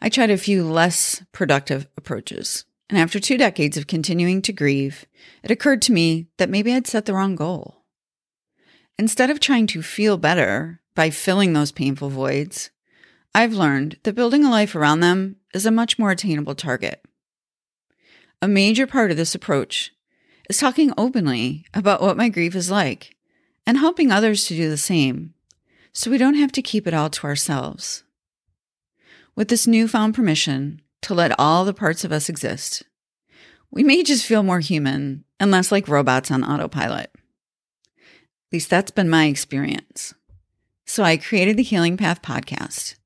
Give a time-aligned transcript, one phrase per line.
[0.00, 2.64] I tried a few less productive approaches.
[2.88, 5.06] And after two decades of continuing to grieve,
[5.42, 7.84] it occurred to me that maybe I'd set the wrong goal.
[8.98, 12.70] Instead of trying to feel better by filling those painful voids,
[13.34, 17.04] I've learned that building a life around them is a much more attainable target.
[18.42, 19.92] A major part of this approach
[20.48, 23.16] is talking openly about what my grief is like
[23.66, 25.34] and helping others to do the same
[25.92, 28.04] so we don't have to keep it all to ourselves.
[29.40, 32.82] With this newfound permission to let all the parts of us exist,
[33.70, 37.10] we may just feel more human and less like robots on autopilot.
[37.14, 40.12] At least that's been my experience.
[40.84, 42.96] So I created the Healing Path podcast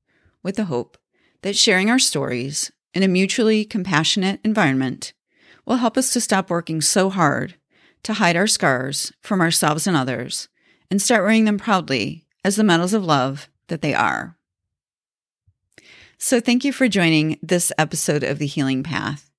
[0.43, 0.97] with the hope
[1.41, 5.13] that sharing our stories in a mutually compassionate environment
[5.65, 7.55] will help us to stop working so hard
[8.03, 10.49] to hide our scars from ourselves and others
[10.91, 14.34] and start wearing them proudly as the medals of love that they are.
[16.17, 19.29] So, thank you for joining this episode of The Healing Path.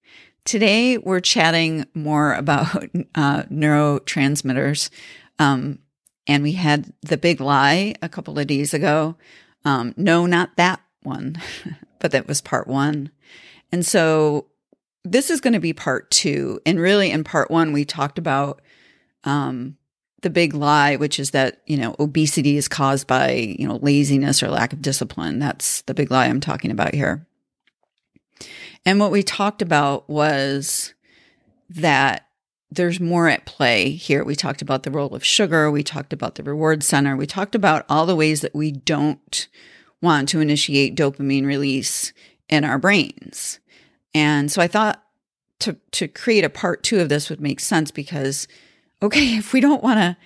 [0.44, 2.74] Today, we're chatting more about
[3.14, 4.90] uh, neurotransmitters.
[5.38, 5.78] Um,
[6.26, 9.16] and we had the big lie a couple of days ago.
[9.64, 11.40] Um, no, not that one,
[11.98, 13.10] but that was part one.
[13.72, 14.48] And so,
[15.02, 16.60] this is going to be part two.
[16.66, 18.60] And really, in part one, we talked about
[19.24, 19.78] um,
[20.22, 24.42] the big lie, which is that, you know, obesity is caused by, you know, laziness
[24.42, 25.38] or lack of discipline.
[25.38, 27.26] That's the big lie I'm talking about here.
[28.84, 30.94] And what we talked about was
[31.68, 32.26] that
[32.70, 34.24] there's more at play here.
[34.24, 35.70] We talked about the role of sugar.
[35.70, 37.16] We talked about the reward center.
[37.16, 39.48] We talked about all the ways that we don't
[40.02, 42.12] want to initiate dopamine release
[42.48, 43.60] in our brains.
[44.14, 45.02] And so I thought
[45.60, 48.46] to, to create a part two of this would make sense because
[49.02, 50.16] okay, if we don't want to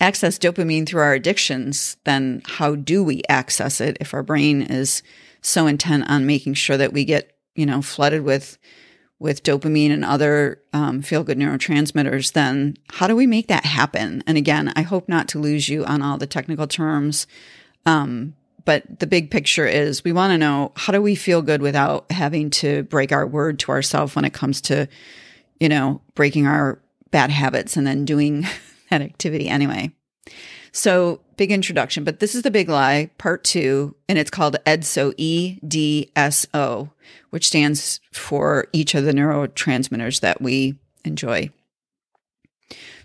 [0.00, 5.02] access dopamine through our addictions, then how do we access it if our brain is
[5.40, 8.58] so intent on making sure that we get, you know, flooded with
[9.20, 14.22] with dopamine and other um, feel good neurotransmitters, then how do we make that happen?
[14.28, 17.26] And again, I hope not to lose you on all the technical terms.
[17.84, 18.34] Um,
[18.64, 22.12] but the big picture is we want to know how do we feel good without
[22.12, 24.86] having to break our word to ourselves when it comes to,
[25.58, 26.78] you know, breaking our
[27.10, 28.46] bad habits and then doing
[28.90, 29.92] that activity anyway.
[30.70, 35.14] So, big introduction, but this is the big lie, part two, and it's called EDSO,
[35.16, 36.90] E D S O,
[37.30, 41.50] which stands for each of the neurotransmitters that we enjoy.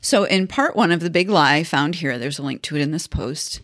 [0.02, 2.82] So, in part one of the big lie found here, there's a link to it
[2.82, 3.62] in this post,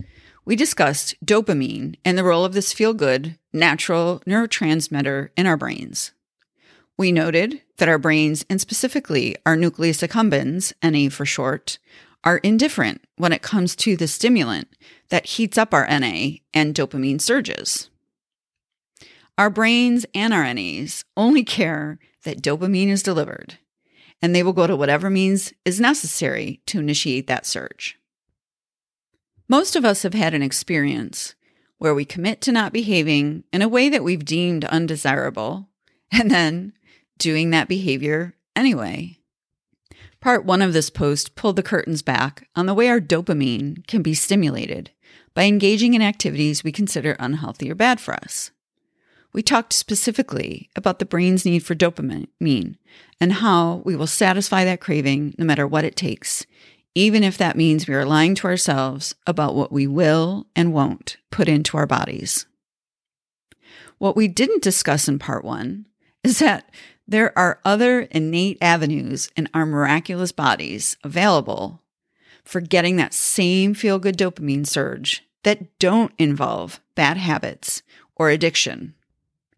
[0.49, 6.11] we discussed dopamine and the role of this feel good, natural neurotransmitter in our brains.
[6.99, 11.79] We noted that our brains, and specifically our nucleus accumbens, NA for short,
[12.25, 14.67] are indifferent when it comes to the stimulant
[15.07, 17.89] that heats up our NA and dopamine surges.
[19.37, 23.57] Our brains and our NAs only care that dopamine is delivered,
[24.21, 27.97] and they will go to whatever means is necessary to initiate that surge.
[29.47, 31.33] Most of us have had an experience
[31.77, 35.69] where we commit to not behaving in a way that we've deemed undesirable,
[36.11, 36.73] and then
[37.19, 39.19] doing that behavior anyway.
[40.21, 44.01] Part one of this post pulled the curtains back on the way our dopamine can
[44.01, 44.91] be stimulated
[45.33, 48.51] by engaging in activities we consider unhealthy or bad for us.
[49.31, 52.77] We talked specifically about the brain's need for dopamine
[53.21, 56.45] and how we will satisfy that craving no matter what it takes,
[56.95, 61.17] even if that means we are lying to ourselves about what we will and won't
[61.31, 62.47] put into our bodies.
[63.99, 65.85] What we didn't discuss in part one
[66.23, 66.69] is that
[67.07, 71.81] there are other innate avenues in our miraculous bodies available
[72.43, 77.81] for getting that same feel good dopamine surge that don't involve bad habits
[78.15, 78.93] or addiction.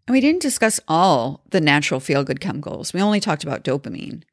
[0.08, 2.94] And we didn't discuss all the natural feel good chemicals.
[2.94, 4.24] We only talked about dopamine.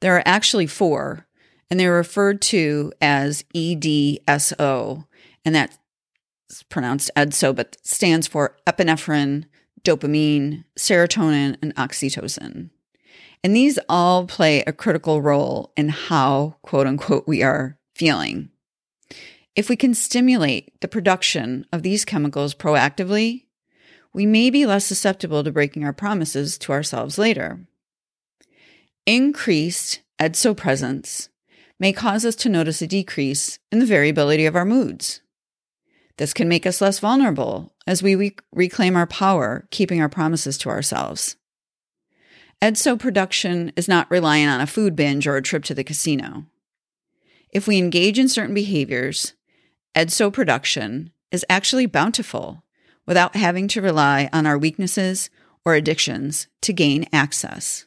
[0.00, 1.26] There are actually four,
[1.70, 5.06] and they're referred to as EDSO,
[5.44, 5.78] and that's
[6.68, 9.44] pronounced EDSO, but stands for epinephrine,
[9.84, 12.70] dopamine, serotonin, and oxytocin.
[13.42, 18.48] And these all play a critical role in how, quote unquote, we are feeling.
[19.54, 23.44] If we can stimulate the production of these chemicals proactively,
[24.12, 27.66] we may be less susceptible to breaking our promises to ourselves later.
[29.06, 31.28] Increased EDSO presence
[31.78, 35.20] may cause us to notice a decrease in the variability of our moods.
[36.16, 40.56] This can make us less vulnerable as we re- reclaim our power, keeping our promises
[40.58, 41.36] to ourselves.
[42.62, 46.46] EDSO production is not reliant on a food binge or a trip to the casino.
[47.50, 49.34] If we engage in certain behaviors,
[49.94, 52.64] EDSO production is actually bountiful
[53.06, 55.30] without having to rely on our weaknesses
[55.64, 57.86] or addictions to gain access.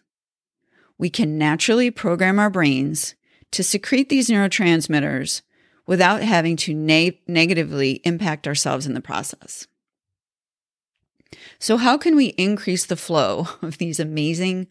[0.97, 3.15] We can naturally program our brains
[3.51, 5.41] to secrete these neurotransmitters
[5.87, 9.65] without having to na- negatively impact ourselves in the process.
[11.59, 14.67] So, how can we increase the flow of these amazing,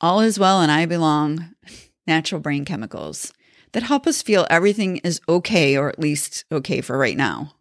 [0.00, 1.54] all is well and I belong
[2.06, 3.32] natural brain chemicals
[3.72, 7.54] that help us feel everything is okay, or at least okay for right now?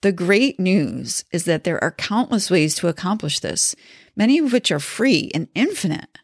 [0.00, 3.74] The great news is that there are countless ways to accomplish this,
[4.16, 6.18] many of which are free and infinite.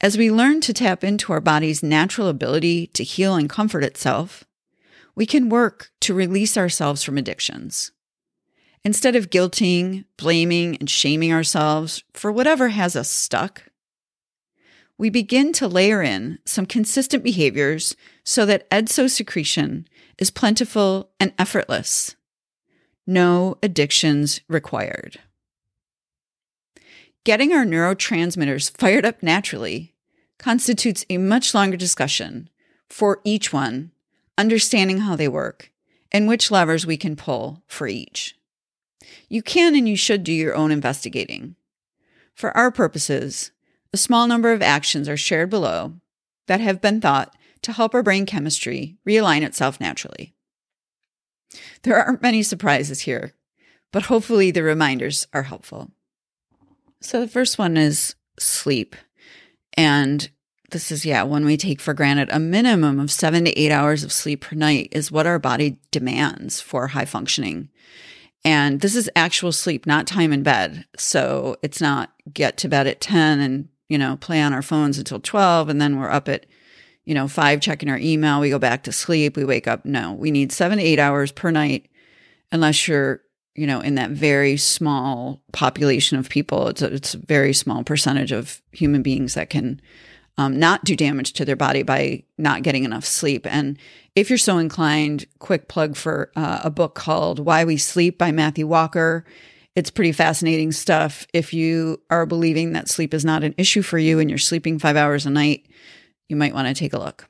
[0.00, 4.44] As we learn to tap into our body's natural ability to heal and comfort itself,
[5.16, 7.90] we can work to release ourselves from addictions.
[8.84, 13.64] Instead of guilting, blaming, and shaming ourselves for whatever has us stuck,
[14.96, 21.32] we begin to layer in some consistent behaviors so that EDSO secretion is plentiful and
[21.38, 22.14] effortless.
[23.04, 25.18] No addictions required.
[27.24, 29.94] Getting our neurotransmitters fired up naturally
[30.38, 32.48] constitutes a much longer discussion
[32.88, 33.92] for each one,
[34.38, 35.70] understanding how they work
[36.10, 38.36] and which levers we can pull for each.
[39.28, 41.56] You can and you should do your own investigating.
[42.34, 43.50] For our purposes,
[43.92, 45.94] a small number of actions are shared below
[46.46, 50.34] that have been thought to help our brain chemistry realign itself naturally.
[51.82, 53.32] There aren't many surprises here,
[53.92, 55.90] but hopefully the reminders are helpful.
[57.00, 58.96] So the first one is sleep.
[59.74, 60.28] And
[60.70, 62.28] this is, yeah, one we take for granted.
[62.30, 65.78] A minimum of seven to eight hours of sleep per night is what our body
[65.90, 67.70] demands for high functioning.
[68.44, 70.84] And this is actual sleep, not time in bed.
[70.96, 74.98] So it's not get to bed at 10 and, you know, play on our phones
[74.98, 76.46] until 12 and then we're up at,
[77.04, 78.40] you know, five checking our email.
[78.40, 79.36] We go back to sleep.
[79.36, 79.84] We wake up.
[79.84, 81.88] No, we need seven to eight hours per night
[82.52, 83.22] unless you're
[83.58, 87.82] you know, in that very small population of people, it's a, it's a very small
[87.82, 89.80] percentage of human beings that can
[90.38, 93.44] um, not do damage to their body by not getting enough sleep.
[93.46, 93.76] And
[94.14, 98.30] if you're so inclined, quick plug for uh, a book called Why We Sleep by
[98.30, 99.24] Matthew Walker.
[99.74, 101.26] It's pretty fascinating stuff.
[101.34, 104.78] If you are believing that sleep is not an issue for you and you're sleeping
[104.78, 105.66] five hours a night,
[106.28, 107.28] you might want to take a look.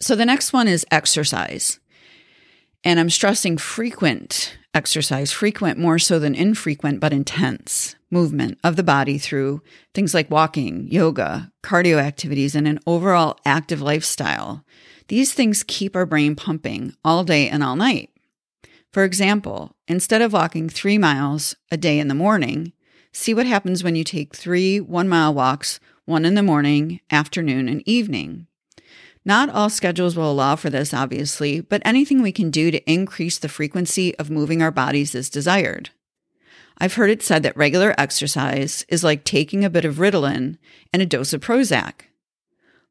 [0.00, 1.78] So the next one is exercise.
[2.82, 8.82] And I'm stressing frequent exercise, frequent more so than infrequent, but intense movement of the
[8.82, 9.62] body through
[9.94, 14.64] things like walking, yoga, cardio activities, and an overall active lifestyle.
[15.08, 18.10] These things keep our brain pumping all day and all night.
[18.92, 22.72] For example, instead of walking three miles a day in the morning,
[23.12, 27.68] see what happens when you take three one mile walks, one in the morning, afternoon,
[27.68, 28.46] and evening.
[29.24, 33.38] Not all schedules will allow for this, obviously, but anything we can do to increase
[33.38, 35.90] the frequency of moving our bodies is desired.
[36.78, 40.58] I've heard it said that regular exercise is like taking a bit of Ritalin
[40.92, 42.06] and a dose of Prozac.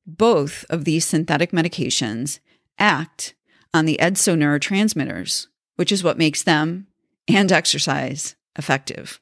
[0.05, 2.39] Both of these synthetic medications
[2.79, 3.33] act
[3.73, 6.87] on the EDSO neurotransmitters, which is what makes them
[7.27, 9.19] and exercise effective.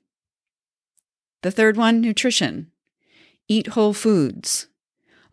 [1.42, 2.72] The third one nutrition.
[3.48, 4.68] Eat whole foods.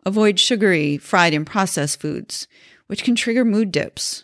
[0.07, 2.47] Avoid sugary, fried, and processed foods,
[2.85, 4.23] which can trigger mood dips.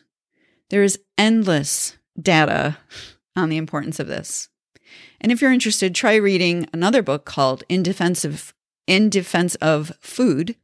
[0.69, 2.77] There is endless data
[3.35, 4.47] on the importance of this.
[5.19, 8.53] And if you're interested, try reading another book called In Defense of,
[8.87, 10.55] In Defense of Food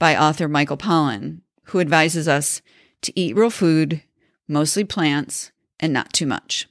[0.00, 2.60] by author Michael Pollan, who advises us
[3.02, 4.02] to eat real food,
[4.48, 6.66] mostly plants, and not too much.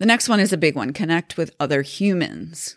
[0.00, 2.76] The next one is a big one connect with other humans.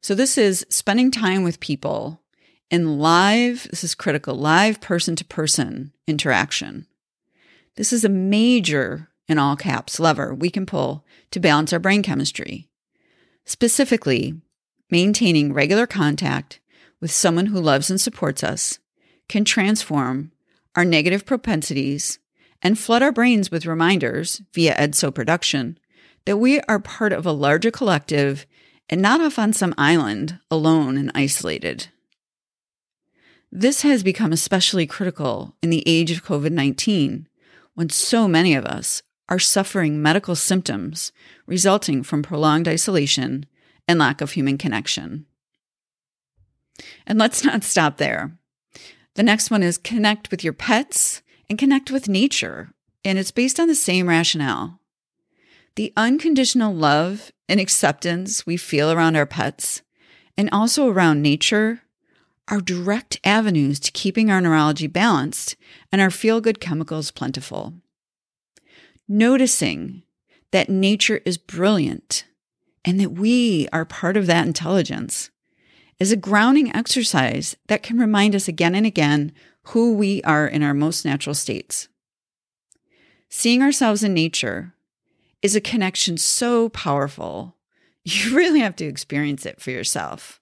[0.00, 2.22] So, this is spending time with people
[2.70, 6.86] in live, this is critical, live person to person interaction.
[7.76, 12.02] This is a major, in all caps, lever we can pull to balance our brain
[12.02, 12.68] chemistry.
[13.44, 14.40] Specifically,
[14.90, 16.60] maintaining regular contact
[17.00, 18.78] with someone who loves and supports us
[19.28, 20.32] can transform
[20.74, 22.18] our negative propensities
[22.62, 25.78] and flood our brains with reminders via EDSO production
[26.24, 28.46] that we are part of a larger collective
[28.88, 31.88] and not off on some island alone and isolated.
[33.56, 37.28] This has become especially critical in the age of COVID 19
[37.74, 41.12] when so many of us are suffering medical symptoms
[41.46, 43.46] resulting from prolonged isolation
[43.86, 45.26] and lack of human connection.
[47.06, 48.36] And let's not stop there.
[49.14, 52.74] The next one is connect with your pets and connect with nature.
[53.04, 54.80] And it's based on the same rationale.
[55.76, 59.82] The unconditional love and acceptance we feel around our pets
[60.36, 61.82] and also around nature
[62.48, 65.56] are direct avenues to keeping our neurology balanced
[65.90, 67.74] and our feel good chemicals plentiful.
[69.08, 70.02] Noticing
[70.50, 72.24] that nature is brilliant
[72.84, 75.30] and that we are part of that intelligence
[75.98, 79.32] is a grounding exercise that can remind us again and again
[79.68, 81.88] who we are in our most natural states.
[83.28, 84.74] Seeing ourselves in nature
[85.40, 87.56] is a connection so powerful,
[88.04, 90.40] you really have to experience it for yourself.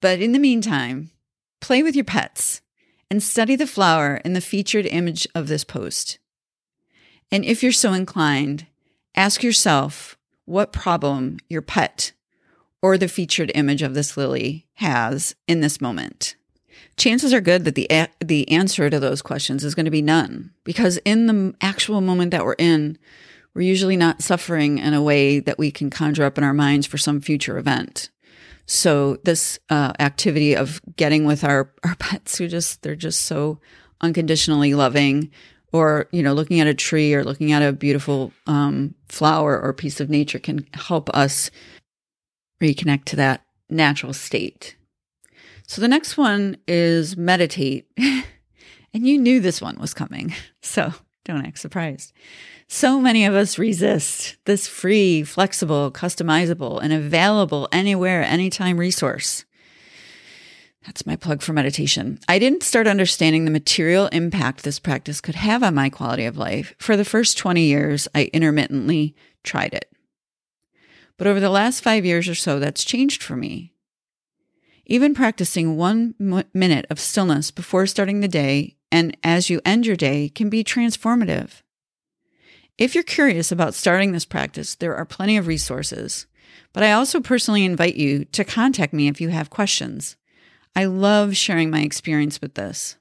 [0.00, 1.10] But in the meantime,
[1.60, 2.60] play with your pets
[3.10, 6.18] and study the flower in the featured image of this post.
[7.30, 8.66] And if you're so inclined,
[9.14, 12.12] ask yourself what problem your pet
[12.80, 16.36] or the featured image of this lily has in this moment.
[16.96, 20.02] Chances are good that the a- the answer to those questions is going to be
[20.02, 22.98] none because in the actual moment that we're in,
[23.54, 26.86] we're usually not suffering in a way that we can conjure up in our minds
[26.86, 28.10] for some future event.
[28.68, 33.60] So this uh, activity of getting with our our pets who just they're just so
[34.02, 35.30] unconditionally loving,
[35.72, 39.72] or you know looking at a tree or looking at a beautiful um, flower or
[39.72, 41.50] piece of nature can help us
[42.62, 44.76] reconnect to that natural state.
[45.66, 50.92] So the next one is meditate, and you knew this one was coming, so
[51.24, 52.12] don't act surprised.
[52.68, 59.44] So many of us resist this free, flexible, customizable, and available anywhere, anytime resource.
[60.86, 62.18] That's my plug for meditation.
[62.28, 66.38] I didn't start understanding the material impact this practice could have on my quality of
[66.38, 66.74] life.
[66.78, 69.92] For the first 20 years, I intermittently tried it.
[71.18, 73.74] But over the last five years or so, that's changed for me.
[74.86, 76.14] Even practicing one
[76.54, 80.64] minute of stillness before starting the day and as you end your day can be
[80.64, 81.62] transformative.
[82.76, 86.26] If you're curious about starting this practice, there are plenty of resources.
[86.72, 90.16] But I also personally invite you to contact me if you have questions.
[90.76, 92.96] I love sharing my experience with this.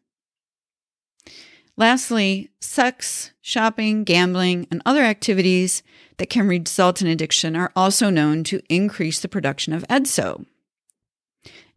[1.76, 5.84] Lastly, sex, shopping, gambling, and other activities
[6.18, 10.46] that can result in addiction are also known to increase the production of EDSO.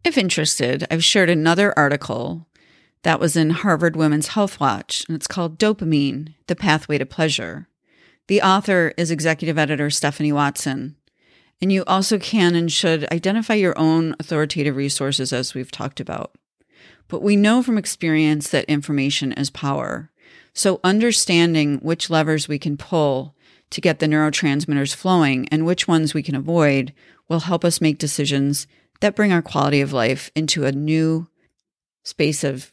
[0.03, 2.47] If interested, I've shared another article
[3.03, 7.67] that was in Harvard Women's Health Watch, and it's called Dopamine The Pathway to Pleasure.
[8.27, 10.95] The author is executive editor Stephanie Watson.
[11.61, 16.35] And you also can and should identify your own authoritative resources, as we've talked about.
[17.07, 20.11] But we know from experience that information is power.
[20.53, 23.35] So understanding which levers we can pull
[23.69, 26.93] to get the neurotransmitters flowing and which ones we can avoid
[27.27, 28.67] will help us make decisions
[28.99, 31.27] that bring our quality of life into a new
[32.03, 32.71] space of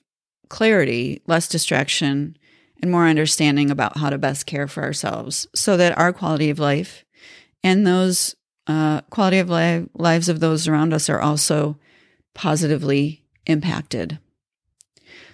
[0.49, 2.37] clarity, less distraction,
[2.81, 6.59] and more understanding about how to best care for ourselves so that our quality of
[6.59, 7.05] life
[7.63, 8.37] and those
[8.67, 11.79] uh, quality of life, lives of those around us are also
[12.35, 14.19] positively impacted.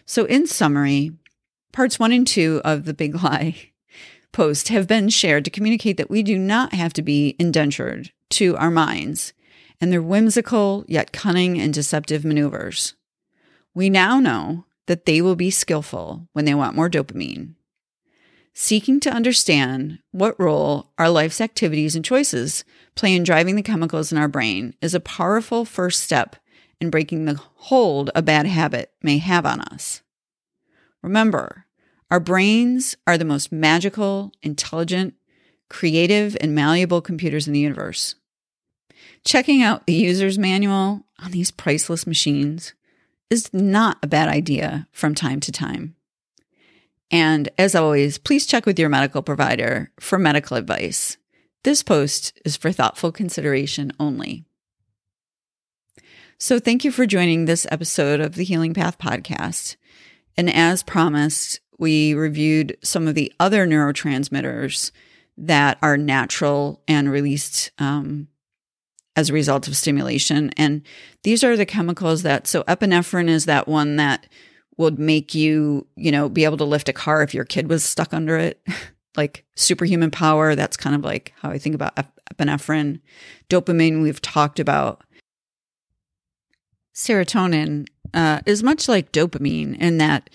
[0.07, 1.13] So, in summary,
[1.73, 3.73] parts one and two of the Big Lie
[4.33, 8.57] post have been shared to communicate that we do not have to be indentured to
[8.57, 9.33] our minds
[9.81, 12.95] and their whimsical yet cunning and deceptive maneuvers.
[13.75, 17.55] We now know that they will be skillful when they want more dopamine.
[18.53, 22.65] Seeking to understand what role our life's activities and choices
[22.95, 26.37] play in driving the chemicals in our brain is a powerful first step
[26.81, 30.03] in breaking the hold a bad habit may have on us.
[31.03, 31.67] Remember,
[32.11, 35.15] our brains are the most magical, intelligent,
[35.69, 38.15] creative, and malleable computers in the universe.
[39.25, 42.75] Checking out the user's manual on these priceless machines
[43.31, 45.95] is not a bad idea from time to time.
[47.11, 51.17] And as always, please check with your medical provider for medical advice.
[51.63, 54.45] This post is for thoughtful consideration only.
[56.39, 59.77] So, thank you for joining this episode of the Healing Path podcast.
[60.37, 64.91] And as promised, we reviewed some of the other neurotransmitters
[65.37, 68.29] that are natural and released um,
[69.17, 70.51] as a result of stimulation.
[70.57, 70.83] And
[71.23, 74.27] these are the chemicals that, so epinephrine is that one that
[74.77, 77.85] would make you, you know, be able to lift a car if your kid was
[77.85, 78.61] stuck under it.
[79.17, 80.55] like superhuman power.
[80.55, 81.97] That's kind of like how I think about
[82.35, 83.01] epinephrine.
[83.49, 85.03] Dopamine, we've talked about.
[86.95, 90.31] Serotonin uh, is much like dopamine in that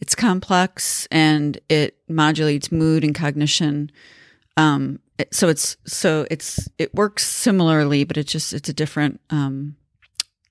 [0.00, 3.90] it's complex and it modulates mood and cognition.
[4.56, 4.98] Um,
[5.30, 9.76] so it's so it's it works similarly, but it's just it's a different um,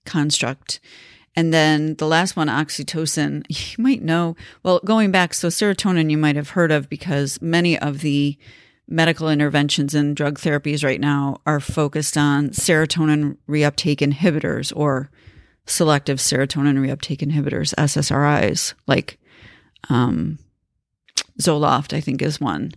[0.06, 0.80] construct.
[1.36, 4.36] And then the last one, oxytocin, you might know.
[4.64, 8.38] Well, going back, so serotonin you might have heard of because many of the
[8.88, 15.10] medical interventions and drug therapies right now are focused on serotonin reuptake inhibitors or
[15.66, 19.18] selective serotonin reuptake inhibitors, SSRIs, like
[19.90, 20.38] um,
[21.40, 22.74] Zoloft, I think, is one.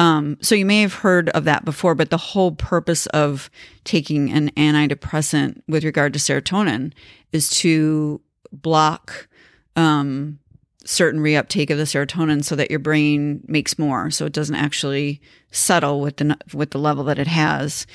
[0.00, 3.50] Um, so you may have heard of that before, but the whole purpose of
[3.84, 6.94] taking an antidepressant with regard to serotonin
[7.32, 9.28] is to block
[9.76, 10.38] um,
[10.86, 15.20] certain reuptake of the serotonin so that your brain makes more, so it doesn't actually
[15.50, 17.86] settle with the with the level that it has.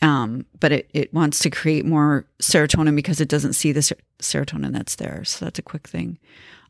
[0.00, 3.98] Um, but it, it wants to create more serotonin because it doesn't see the ser-
[4.18, 5.24] serotonin that's there.
[5.24, 6.18] So that's a quick thing.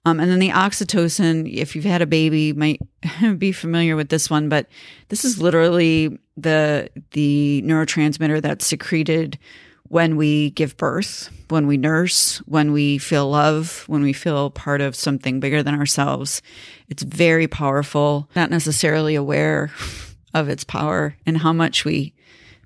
[0.07, 2.80] Um, and then the oxytocin, if you've had a baby, might
[3.38, 4.66] be familiar with this one, but
[5.09, 9.38] this is literally the the neurotransmitter that's secreted
[9.85, 14.80] when we give birth, when we nurse, when we feel love, when we feel part
[14.80, 16.40] of something bigger than ourselves.
[16.88, 19.73] It's very powerful, not necessarily aware
[20.35, 22.14] of its power and how much we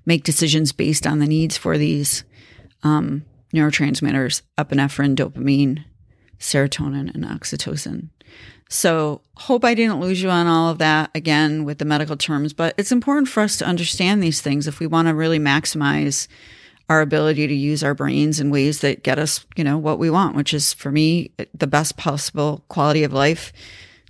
[0.05, 2.23] make decisions based on the needs for these
[2.83, 5.83] um, neurotransmitters, epinephrine, dopamine,
[6.39, 8.09] serotonin, and oxytocin.
[8.67, 12.51] So, hope I didn't lose you on all of that again with the medical terms,
[12.51, 16.27] but it's important for us to understand these things if we want to really maximize
[16.89, 20.09] our ability to use our brains in ways that get us, you know, what we
[20.09, 23.53] want, which is for me the best possible quality of life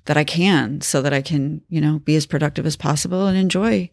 [0.06, 3.38] that I can so that I can, you know, be as productive as possible and
[3.38, 3.90] enjoy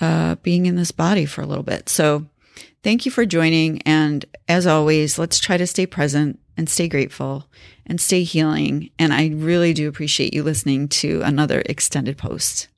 [0.00, 1.88] uh, being in this body for a little bit.
[1.88, 2.26] So,
[2.82, 3.82] thank you for joining.
[3.82, 7.48] And as always, let's try to stay present and stay grateful
[7.86, 8.90] and stay healing.
[8.98, 12.68] And I really do appreciate you listening to another extended post.